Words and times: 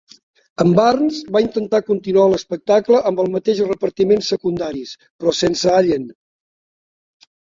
En 0.63 0.69
Burns 0.77 1.17
va 1.33 1.41
intentar 1.43 1.81
continuar 1.89 2.23
l'espectacle 2.31 3.01
amb 3.09 3.21
el 3.23 3.29
mateix 3.33 3.61
repartiment 3.67 4.23
secundaris 4.29 4.95
però 5.03 5.35
sense 5.41 5.75
Allen. 5.81 6.09